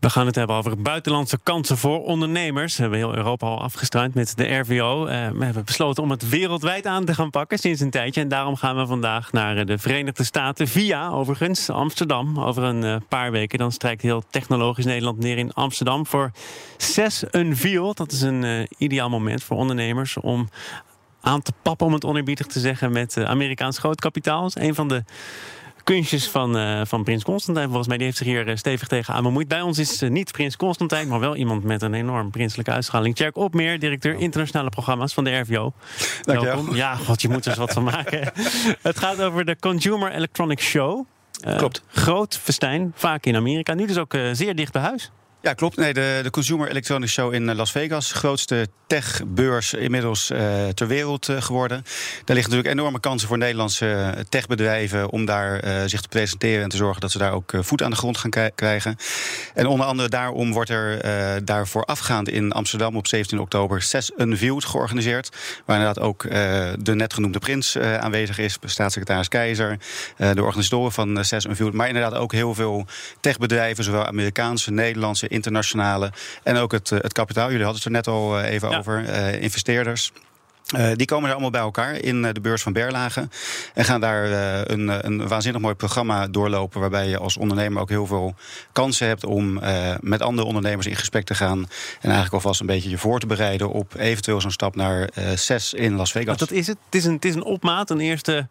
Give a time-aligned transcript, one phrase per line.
[0.00, 2.76] We gaan het hebben over buitenlandse kansen voor ondernemers.
[2.76, 5.06] We hebben heel Europa al afgestruind met de RVO.
[5.06, 8.20] Eh, we hebben besloten om het wereldwijd aan te gaan pakken sinds een tijdje.
[8.20, 12.38] En daarom gaan we vandaag naar de Verenigde Staten via, overigens, Amsterdam.
[12.38, 16.30] Over een uh, paar weken dan strijkt heel technologisch Nederland neer in Amsterdam voor
[16.76, 17.96] 6 Unveiled.
[17.96, 20.48] Dat is een ideaal moment voor ondernemers om
[21.20, 24.42] aan te pappen, om het oneerbiedig te zeggen, met Amerikaans grootkapitaal.
[24.42, 25.04] Dat is een van de
[25.94, 27.66] kunstjes van, uh, van Prins Constantijn.
[27.66, 29.48] Volgens mij die heeft zich hier eh, stevig tegen aan bemoeid.
[29.48, 33.14] Bij ons is uh, niet Prins Constantijn, maar wel iemand met een enorm prinselijke uitstraling.
[33.14, 35.72] Tjerk Opmeer, directeur internationale programma's van de RVO.
[36.22, 36.74] Dank Welkom.
[36.74, 38.32] Ja, god, je moet er wat van maken.
[38.82, 41.06] Het gaat over de Consumer Electronics Show.
[41.56, 41.82] Klopt.
[41.86, 43.74] Groot festijn, vaak in Amerika.
[43.74, 45.10] Nu dus ook zeer dicht bij huis.
[45.42, 45.76] Ja, klopt.
[45.76, 51.28] Nee, de, de Consumer Electronics Show in Las Vegas, grootste techbeurs inmiddels uh, ter wereld
[51.28, 51.82] uh, geworden.
[52.24, 56.68] Daar liggen natuurlijk enorme kansen voor Nederlandse eh, techbedrijven om daar zich te presenteren en
[56.68, 58.96] te zorgen dat ze daar ook voet aan de grond gaan krijgen.
[59.54, 64.64] En onder andere daarom wordt er daarvoor afgaand in Amsterdam op 17 oktober 6 Unveiled
[64.64, 65.28] georganiseerd.
[65.64, 66.22] Waar inderdaad ook
[66.78, 69.78] de net genoemde prins aanwezig is, staatssecretaris Keizer,
[70.16, 71.74] de organisatoren van 6 Unveiled.
[71.74, 72.86] Maar inderdaad ook heel veel
[73.20, 77.50] techbedrijven, zowel Amerikaanse, Nederlandse, internationale en ook het, het kapitaal.
[77.50, 80.12] Jullie hadden het er net al even over over, uh, investeerders.
[80.76, 83.28] Uh, die komen er allemaal bij elkaar in de beurs van Berlage.
[83.74, 86.80] En gaan daar uh, een, een, waanzinnig mooi programma doorlopen.
[86.80, 88.34] Waarbij je als ondernemer ook heel veel
[88.72, 89.60] kansen hebt om
[90.00, 91.58] met andere ondernemers in gesprek te gaan.
[91.58, 91.68] En
[92.00, 95.94] eigenlijk alvast een beetje je voor te bereiden op eventueel zo'n stap naar CES in
[95.94, 96.38] Las Vegas.
[96.38, 96.78] dat is het.
[96.84, 98.48] Het is een, het is een opmaat, een eerste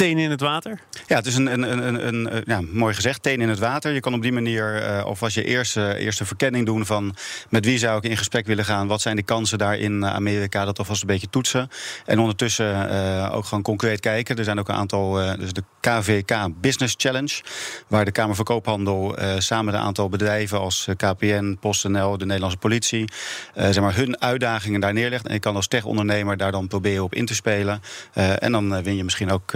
[0.00, 0.78] teen in het water?
[1.06, 3.92] Ja, het is een, een, een, een, een ja, mooi gezegd, teen in het water.
[3.92, 7.16] Je kan op die manier uh, alvast je eerste, eerste verkenning doen van
[7.48, 8.86] met wie zou ik in gesprek willen gaan.
[8.86, 10.64] Wat zijn de kansen daar in Amerika?
[10.64, 11.68] Dat alvast een beetje toetsen.
[12.06, 12.90] En ondertussen
[13.30, 14.36] ook gewoon concreet kijken.
[14.36, 17.42] Er zijn ook een aantal, dus de KVK Business Challenge,
[17.86, 22.58] waar de Kamer van Koophandel samen met een aantal bedrijven als KPN, PostNL, de Nederlandse
[22.58, 23.12] politie,
[23.54, 25.26] zeg maar hun uitdagingen daar neerlegt.
[25.26, 27.82] En je kan als tech-ondernemer daar dan proberen op in te spelen.
[28.14, 29.52] en dan win je misschien ook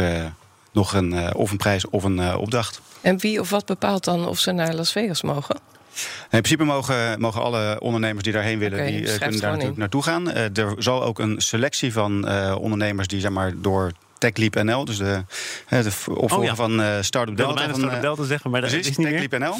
[0.74, 2.80] nog een, uh, of een prijs of een uh, opdracht.
[3.00, 5.56] En wie of wat bepaalt dan of ze naar Las Vegas mogen?
[6.30, 9.78] In principe mogen, mogen alle ondernemers die daarheen willen, okay, die uh, kunnen daar natuurlijk
[9.78, 10.32] naartoe gaan.
[10.32, 15.24] er zal ook een selectie van ondernemers die zeg maar, door TechLeap NL, dus de,
[15.68, 17.64] de opvolger oh van uh, Startup Delta.
[17.64, 19.54] Van, Startup Delta zeggen, maar dat precies, is niet TechLeap NL.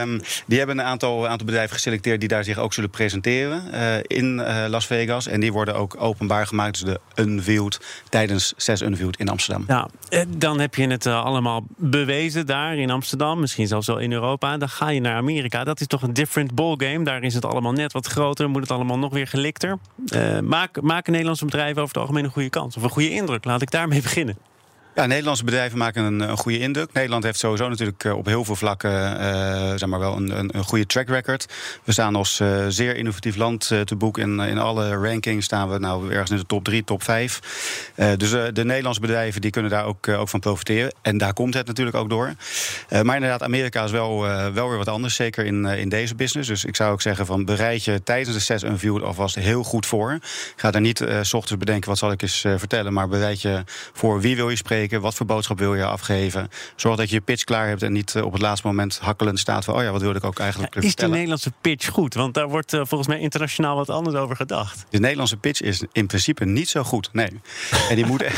[0.00, 3.96] um, die hebben een aantal, aantal bedrijven geselecteerd die daar zich ook zullen presenteren uh,
[4.02, 5.26] in uh, Las Vegas.
[5.26, 9.64] En die worden ook openbaar gemaakt, dus de Unveiled, tijdens 6 Unveiled in Amsterdam.
[9.68, 9.88] Ja,
[10.28, 14.56] dan heb je het allemaal bewezen daar in Amsterdam, misschien zelfs wel in Europa.
[14.56, 15.64] Dan ga je naar Amerika.
[15.64, 17.04] Dat is toch een different ballgame.
[17.04, 19.78] Daar is het allemaal net wat groter, moet het allemaal nog weer gelikter.
[20.42, 23.44] Maak, maken Nederlandse bedrijven over het algemeen een goede kans of een goede indruk?
[23.44, 24.36] Laat ik daar daarmee beginnen?
[25.08, 26.92] Nederlandse bedrijven maken een, een, goede indruk.
[26.92, 30.56] Nederland heeft sowieso natuurlijk eh, op heel veel vlakken uh, zeg maar wel een, een,
[30.56, 31.46] een, goede track record.
[31.84, 34.18] We staan als uh, zeer innovatief land te boek.
[34.18, 37.40] In, in alle rankings staan we nou ergens in de top 3, top 5.
[38.16, 40.92] dus de Nederlandse bedrijven die kunnen daar ook, ook van profiteren.
[41.02, 42.34] En daar komt het natuurlijk ook door.
[43.02, 44.20] maar inderdaad, Amerika is wel,
[44.52, 45.14] wel weer wat anders.
[45.14, 46.48] Zeker in, in deze business.
[46.48, 49.86] Dus ik zou ook zeggen van bereid je tijdens de SES Unveiled alvast heel goed
[49.86, 50.18] voor.
[50.56, 52.92] Ga daar niet s ochtends bedenken wat zal ik eens vertellen.
[52.92, 53.62] Maar bereid je
[53.92, 56.48] voor wie wil je spreken wat voor boodschap wil je afgeven?
[56.76, 59.38] Zorg dat je je pitch klaar hebt en niet eh, op het laatste moment hakkelend
[59.38, 59.74] staat van...
[59.74, 62.14] oh ja, wat wilde ik ook eigenlijk ja, Is de Nederlandse pitch goed?
[62.14, 64.84] Want daar wordt uh, volgens mij internationaal wat anders over gedacht.
[64.90, 67.40] De Nederlandse pitch is in principe niet zo goed, nee.
[67.88, 68.22] En die moet...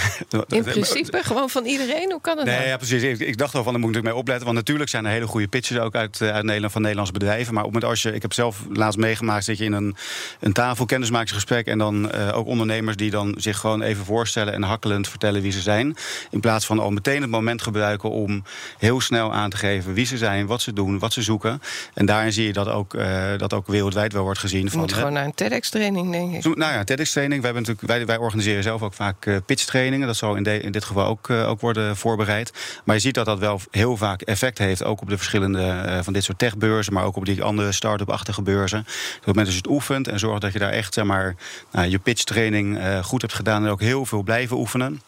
[0.48, 1.22] in principe?
[1.22, 2.10] Gewoon van iedereen?
[2.10, 2.68] Hoe kan het Nee, nou?
[2.68, 3.02] ja, precies.
[3.02, 4.44] Ik, ik, dacht wel van, daar moet ik mee opletten.
[4.44, 6.72] Want natuurlijk zijn er hele goede pitches ook uit, eh, uit Nederland...
[6.72, 7.54] van Nederlandse bedrijven.
[7.54, 8.14] Maar op het als je...
[8.14, 9.44] Ik heb zelf laatst meegemaakt...
[9.44, 9.96] zit je in een,
[10.40, 11.66] een tafel kennismakingsgesprek...
[11.66, 14.52] en dan uh, ook ondernemers die dan zich gewoon even voorstellen...
[14.52, 15.96] en hakkelend vertellen wie ze zijn.
[16.32, 18.42] In plaats van al meteen het moment gebruiken om
[18.78, 21.62] heel snel aan te geven wie ze zijn, wat ze doen, wat ze zoeken.
[21.94, 24.62] En daarin zie je dat ook, uh, dat ook wereldwijd wel wordt gezien.
[24.62, 26.56] Je van, moet gewoon naar een TEDx-training, denk ik.
[26.56, 27.42] Nou ja, TEDx-training.
[27.42, 30.06] Wij, wij, wij organiseren zelf ook vaak uh, pitch-trainingen.
[30.06, 32.52] Dat zal in, de, in dit geval ook, uh, ook worden voorbereid.
[32.84, 34.84] Maar je ziet dat dat wel heel vaak effect heeft.
[34.84, 38.86] Ook op de verschillende van dit soort techbeurzen, maar ook op die andere start-up-achtige beurzen.
[39.24, 41.36] Dat je het oefent en zorgt dat je daar echt zeg maar,
[41.72, 45.00] nou, je pitch-training goed hebt gedaan en ook heel veel blijven oefenen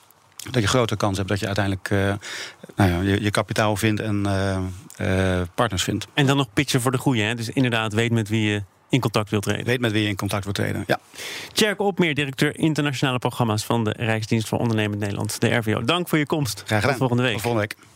[0.50, 1.99] dat je grote kans hebt dat je uiteindelijk uh,
[2.76, 4.58] nou ja, je, je, kapitaal vindt en uh,
[5.00, 6.06] uh, partners vindt.
[6.14, 7.35] En dan nog pitchen voor de goede, hè?
[7.35, 9.64] Dus inderdaad, weet met wie je in contact wilt treden.
[9.64, 10.99] Weet met wie je in contact wilt treden, ja.
[11.52, 15.85] Tjerk Opmeer, directeur internationale programma's van de Rijksdienst voor Ondernemend Nederland, de RVO.
[15.85, 16.62] Dank voor je komst.
[16.67, 16.88] Graag gedaan.
[16.88, 17.32] Tot volgende week.
[17.32, 17.94] Tot volgende week.